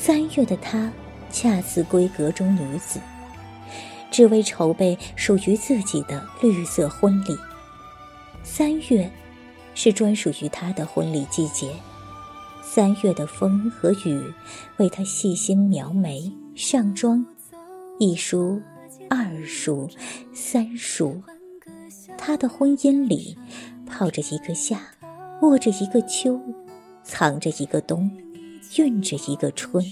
[0.00, 0.90] 三月的她，
[1.28, 3.00] 恰似闺阁中女子，
[4.12, 7.36] 只为筹备属于自己的绿色婚礼。
[8.44, 9.10] 三月，
[9.74, 11.74] 是专属于她的婚礼季节。
[12.62, 14.32] 三月的风和雨，
[14.76, 17.26] 为她细心描眉、上妆，
[17.98, 18.62] 一梳、
[19.10, 19.90] 二梳、
[20.32, 21.20] 三梳。
[22.16, 23.36] 她的婚姻里，
[23.84, 24.80] 泡着一个夏，
[25.42, 26.40] 握着一个秋。
[27.02, 28.10] 藏着一个冬，
[28.76, 29.84] 蕴着一个春。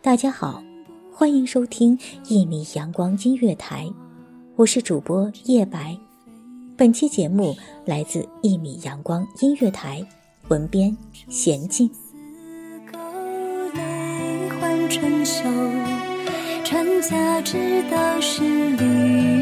[0.00, 0.62] 大家好，
[1.12, 3.90] 欢迎收听一米阳光音乐台，
[4.56, 5.96] 我是主播叶白。
[6.76, 10.04] 本期节目来自一米阳光音乐台，
[10.48, 10.96] 文编
[11.28, 11.90] 娴静。
[14.90, 15.42] 春秋，
[16.62, 19.33] 传家之道是离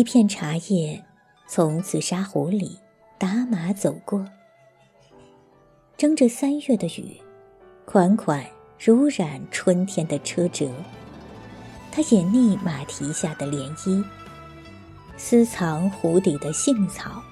[0.00, 1.04] 一片茶叶
[1.46, 2.78] 从紫砂壶里
[3.18, 4.24] 打马走过，
[5.98, 7.20] 争着三月的雨，
[7.84, 8.42] 款款
[8.82, 10.70] 如染春天的车辙。
[11.92, 14.02] 它掩匿马蹄下的涟漪，
[15.18, 17.22] 私藏壶底的杏草，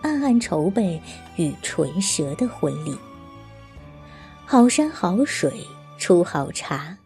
[0.00, 0.98] 暗暗筹备
[1.36, 2.96] 与唇舌的婚礼。
[4.46, 5.52] 好山好水
[5.98, 6.96] 出好茶，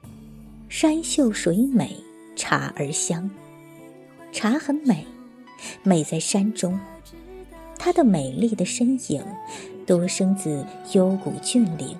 [0.69, 1.97] 山秀水美，
[2.37, 3.29] 茶儿香。
[4.35, 5.07] 茶很美，
[5.85, 6.79] 美在山中。
[7.79, 9.25] 它的美丽的身影，
[9.87, 11.97] 多生自幽谷峻岭，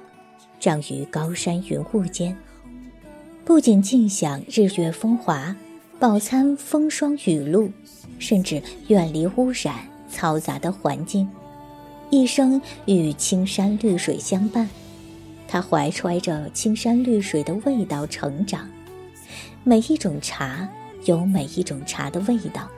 [0.59, 2.37] 长于高山云雾间。
[3.45, 5.55] 不仅尽享日月风华，
[6.01, 7.71] 饱餐风霜雨露，
[8.19, 9.77] 甚至远离污染
[10.13, 11.29] 嘈杂的环境，
[12.11, 14.69] 一生与青山绿水相伴。
[15.47, 18.69] 他怀揣着青山绿水的味道成长。
[19.63, 20.69] 每一种茶
[21.05, 22.69] 有每一种茶的味道。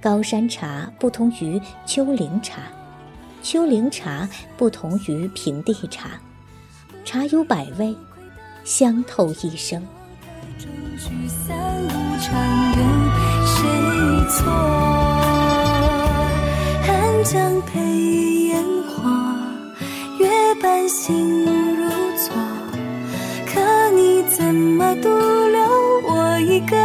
[0.00, 2.62] 高山茶不同于丘陵茶，
[3.42, 6.10] 丘陵茶不同于平地茶。
[7.04, 7.94] 茶有百味，
[8.64, 9.82] 香透一生。
[16.82, 17.80] 寒江配
[18.48, 19.02] 烟火，
[20.18, 20.28] 月
[20.62, 21.44] 半心
[21.76, 22.34] 如昨。
[23.46, 25.60] 可你怎么独留
[26.08, 26.76] 我一个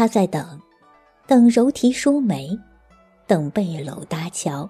[0.00, 0.58] 他在等，
[1.26, 2.58] 等柔提梳眉，
[3.26, 4.66] 等背篓搭桥，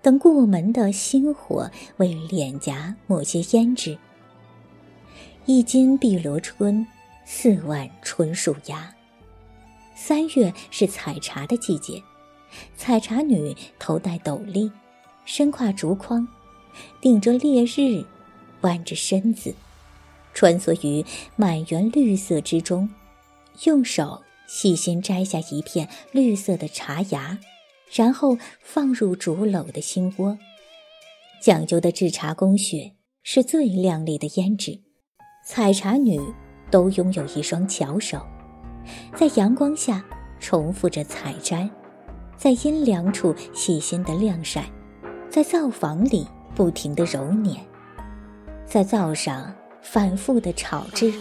[0.00, 3.98] 等过门的星火为脸颊抹些胭脂。
[5.44, 6.86] 一斤碧螺春，
[7.26, 8.90] 四万春树芽。
[9.94, 12.02] 三月是采茶的季节，
[12.74, 14.72] 采茶女头戴斗笠，
[15.26, 16.26] 身挎竹筐，
[17.02, 18.02] 顶着烈日，
[18.62, 19.54] 弯着身子，
[20.32, 21.04] 穿梭于
[21.36, 22.88] 满园绿色之中，
[23.64, 24.22] 用手
[24.54, 27.40] 细心摘下一片绿色的茶芽，
[27.92, 30.38] 然后放入竹篓的心窝。
[31.42, 32.92] 讲究的制茶工序
[33.24, 34.80] 是最亮丽的胭脂，
[35.44, 36.20] 采茶女
[36.70, 38.24] 都拥有一双巧手。
[39.16, 40.04] 在阳光下
[40.38, 41.68] 重复着采摘，
[42.36, 44.70] 在阴凉处细心的晾晒，
[45.28, 46.24] 在灶房里
[46.54, 47.56] 不停的揉捻，
[48.64, 49.52] 在灶上
[49.82, 51.12] 反复的炒制，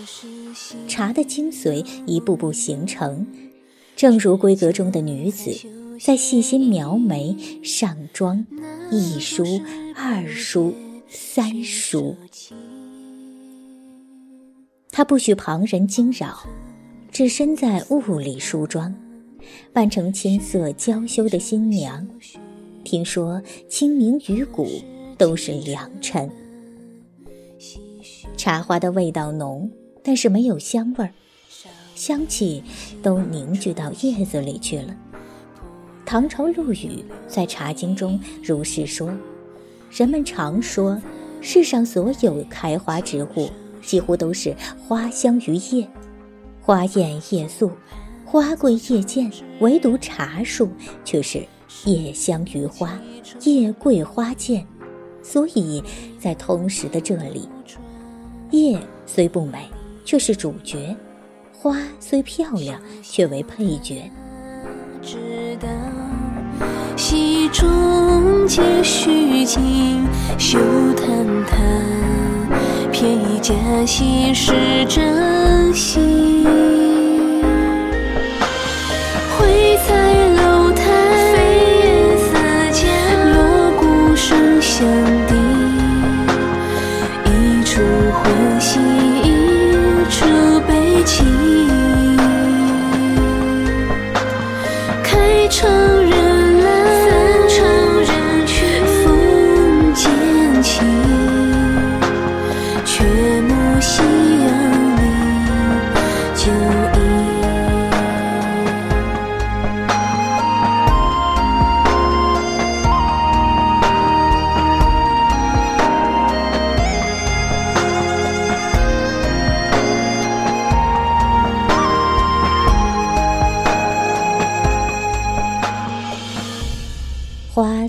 [0.87, 3.25] 茶的精髓一步步形成，
[3.95, 5.51] 正如闺阁中的女子
[5.99, 8.45] 在细心描眉、上妆，
[8.91, 9.43] 一梳、
[9.95, 10.73] 二梳、
[11.07, 12.15] 三梳，
[14.91, 16.47] 她不许旁人惊扰。
[17.11, 18.95] 只身在雾里梳妆，
[19.71, 22.07] 扮成青涩娇羞的新娘。
[22.83, 23.39] 听说
[23.69, 24.67] 清明雨谷
[25.15, 26.27] 都是良辰。
[28.35, 29.69] 茶花的味道浓，
[30.03, 31.13] 但是没有香味儿，
[31.95, 32.61] 香气
[33.01, 34.95] 都凝聚到叶子里去了。
[36.05, 39.11] 唐朝陆羽在《茶经》中如是说：
[39.89, 41.01] 人们常说，
[41.39, 43.49] 世上所有开花植物，
[43.81, 44.55] 几乎都是
[44.85, 45.87] 花香于叶。
[46.61, 47.71] 花艳叶素，
[48.25, 50.69] 花贵叶贱，唯独茶树
[51.05, 51.45] 却是
[51.85, 52.99] 叶香于花，
[53.41, 54.65] 叶贵花贱。
[55.21, 55.81] 所以
[56.19, 57.47] 在通识的这里，
[58.51, 59.69] 叶虽不美，
[60.05, 60.95] 却是主角；
[61.51, 64.11] 花虽漂亮，却为配角。
[66.95, 70.05] 戏中皆虚情，
[70.37, 70.59] 休
[70.95, 71.07] 谈
[71.45, 71.59] 谈。
[72.91, 73.53] 偏以假
[73.85, 74.53] 戏是
[74.87, 76.45] 真心，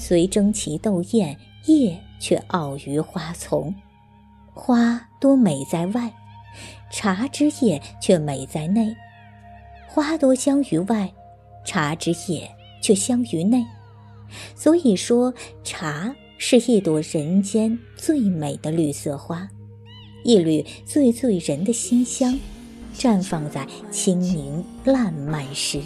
[0.06, 1.34] 虽争奇斗艳，
[1.64, 3.74] 叶却傲于花丛。
[4.52, 6.12] 花多美在外，
[6.92, 8.94] 茶之叶却美在内。
[9.88, 11.10] 花多香于外，
[11.64, 13.64] 茶之叶却香于内。
[14.54, 19.48] 所以说，茶是一朵人间最美的绿色花，
[20.22, 22.38] 一缕最醉人的馨香，
[22.94, 25.80] 绽放在清明烂漫时。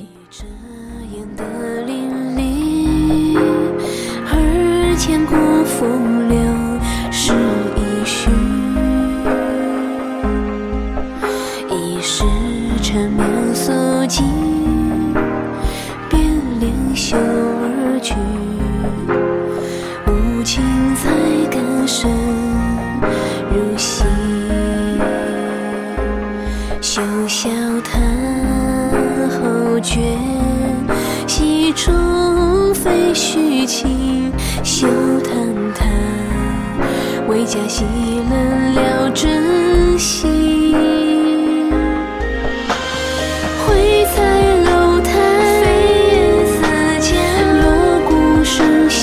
[4.98, 5.32] 千古
[5.64, 6.36] 风流
[7.12, 7.32] 是
[7.76, 8.28] 一绪，
[11.70, 12.24] 一世
[12.82, 13.72] 缠绵素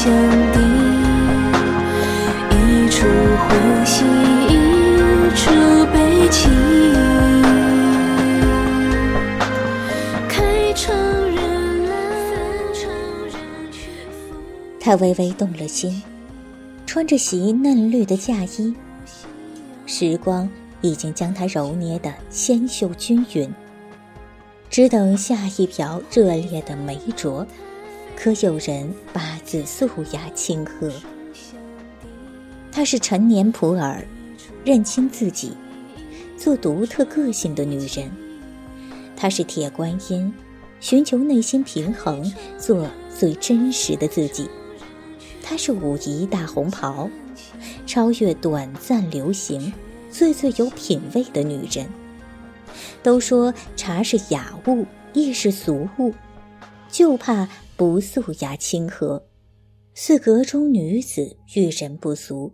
[0.06, 0.62] 声响叮，
[2.52, 4.06] 一出欢喜，
[4.48, 4.54] 一
[5.36, 5.50] 出
[5.92, 6.54] 悲情。
[14.80, 16.04] 他微微动了心，
[16.86, 18.76] 穿着袭嫩绿的嫁衣，
[19.88, 20.48] 时光
[20.82, 23.52] 已经将她揉捏得纤秀均匀，
[24.70, 26.76] 只等下一瓢热烈的。
[26.76, 27.44] 梅酌，
[28.16, 30.92] 可有人八字素雅清和。
[32.72, 34.04] 她是陈年普洱，
[34.64, 35.52] 认清自己，
[36.38, 38.10] 做独特个性的女人。
[39.16, 40.34] 她是铁观音，
[40.80, 44.50] 寻求内心平衡，做最真实的自己。
[45.44, 47.10] 她是武夷大红袍，
[47.86, 49.72] 超越短暂流行，
[50.10, 51.86] 最最有品味的女人。
[53.04, 56.14] 都说茶是雅物，亦是俗物，
[56.96, 59.22] 就怕不素雅清和。
[59.94, 62.54] 似阁中女子遇人不俗，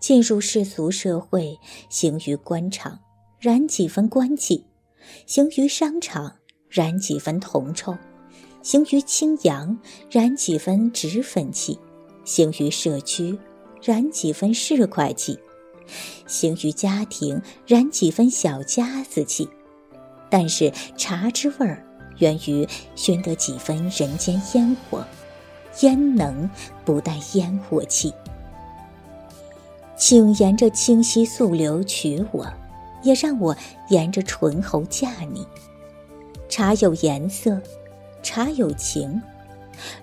[0.00, 1.58] 进入世俗社会，
[1.90, 2.98] 行于官场，
[3.38, 4.64] 染几分官气；
[5.26, 6.36] 行于商场，
[6.70, 7.92] 染几分铜臭；
[8.62, 9.78] 行于清扬，
[10.10, 11.78] 染几分脂粉气；
[12.24, 13.38] 行于社区，
[13.82, 15.36] 染几分市侩气；
[16.26, 19.46] 行于家庭，染几分小家子气。
[20.30, 21.86] 但是茶之味儿，
[22.18, 25.04] 源于寻得几分人间烟火，
[25.80, 26.48] 焉能
[26.84, 28.12] 不带烟火气？
[29.96, 32.46] 请沿着清溪素流娶我，
[33.02, 33.56] 也让我
[33.88, 35.46] 沿着醇喉嫁你。
[36.48, 37.62] 茶有颜色，
[38.22, 39.22] 茶有情，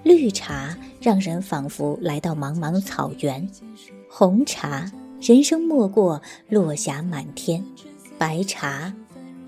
[0.03, 3.47] 绿茶让人仿佛来到茫茫草原，
[4.09, 7.63] 红茶人生莫过落霞满天，
[8.17, 8.93] 白茶。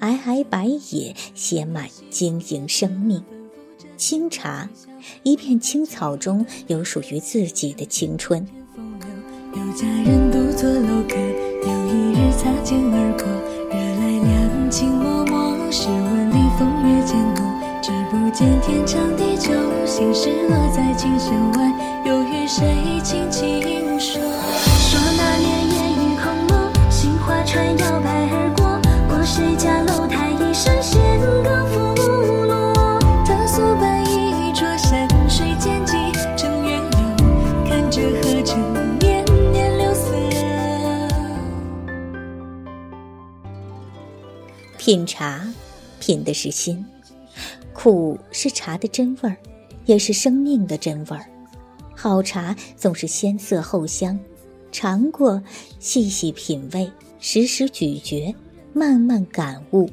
[0.01, 3.21] 皑皑白野，写满晶莹生命；
[3.97, 4.67] 清茶，
[5.21, 8.43] 一片青草中有属于自己的青春。
[9.53, 13.27] 有佳人独坐楼阁，有一日擦肩而过，
[13.69, 15.71] 惹来两情脉脉。
[15.71, 17.45] 试问里风月渐浓，
[17.79, 19.53] 只不见天长地久，
[19.85, 21.71] 心事落在琴弦外，
[22.07, 24.70] 又与谁轻轻说？
[44.91, 45.47] 品茶，
[46.01, 46.85] 品的是心，
[47.71, 49.37] 苦是茶的真味儿，
[49.85, 51.25] 也是生命的真味儿。
[51.95, 54.19] 好茶总是先涩后香，
[54.69, 55.41] 尝过，
[55.79, 58.35] 细细品味，时时咀嚼。
[58.73, 59.89] 慢慢感悟，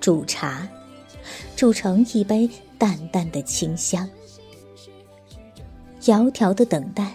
[0.00, 0.66] 煮茶，
[1.54, 2.48] 煮成一杯
[2.78, 4.08] 淡淡的清香。
[6.00, 7.14] 窈窕的等待，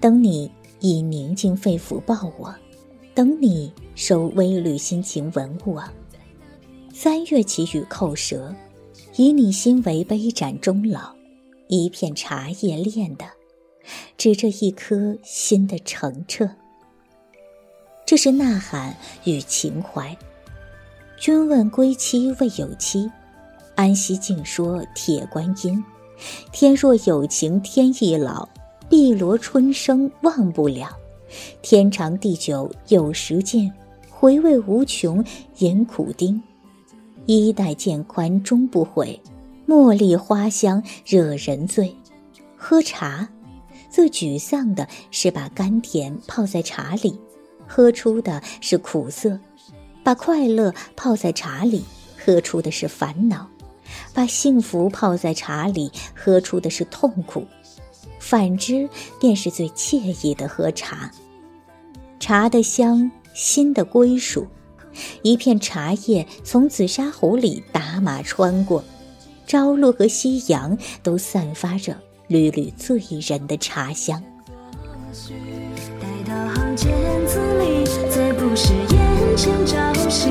[0.00, 2.52] 等你以宁静肺腑抱我，
[3.14, 5.92] 等你收微缕心情文物啊。
[6.92, 8.54] 三月起雨扣舌，
[9.16, 11.14] 以你心为杯盏终老。
[11.68, 13.24] 一片茶叶炼的，
[14.18, 16.48] 指着一颗心的澄澈。
[18.04, 18.94] 这是呐喊
[19.24, 20.14] 与情怀。
[21.16, 23.10] 君问归期未有期，
[23.74, 25.82] 安西静说铁观音。
[26.52, 28.46] 天若有情天亦老，
[28.90, 30.90] 碧螺春生忘不了。
[31.62, 33.72] 天长地久有时尽，
[34.22, 35.24] 回味无穷
[35.58, 36.40] 饮苦丁。
[37.26, 39.20] 衣带渐宽终不悔，
[39.66, 41.92] 茉莉花香惹人醉。
[42.56, 43.28] 喝茶，
[43.90, 47.18] 最沮丧的是把甘甜泡在茶里。
[47.66, 49.36] 喝出的是苦涩，
[50.04, 51.82] 把快乐泡在茶里，
[52.16, 53.48] 喝出的是烦恼；
[54.14, 57.44] 把幸福泡在茶里，喝出的是痛苦。
[58.20, 58.88] 反之，
[59.18, 61.10] 便是最惬意的喝茶。
[62.20, 64.46] 茶的香，新的归属。
[65.22, 68.84] 一片茶叶从紫砂壶里打马穿过，
[69.46, 71.96] 朝露和夕阳都散发着
[72.28, 74.22] 缕缕醉人的茶香。
[76.74, 76.90] 见
[77.26, 80.30] 字里，再不是眼前朝夕，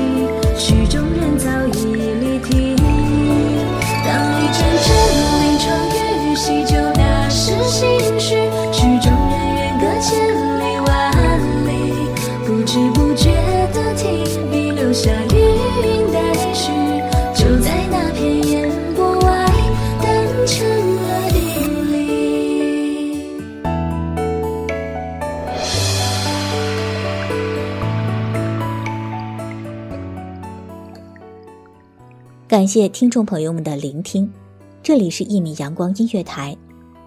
[32.62, 34.30] 感谢听众朋友们的聆听，
[34.84, 36.56] 这里是《一米阳光音乐台》，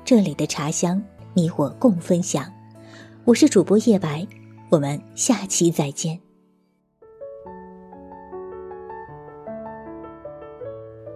[0.04, 1.02] 这里的茶香
[1.34, 2.44] 你我共分享，
[3.24, 4.28] 我是主播叶白，
[4.70, 6.20] 我们下期再见。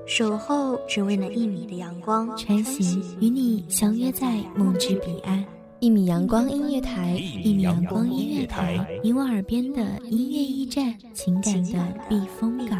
[0.05, 5.43] 守候只为那一米的阳光，穿行与你相约在梦之彼岸。
[5.81, 12.79] 一米阳光音乐台，一米阳光音乐台，你我耳边的音乐驿站，情感的避风港。